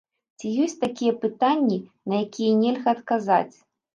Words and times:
Ці 0.37 0.51
ёсць 0.63 0.79
такія 0.85 1.13
пытанні, 1.25 1.77
на 2.11 2.15
якія 2.27 2.53
нельга 2.63 2.89
адказаць? 2.97 3.55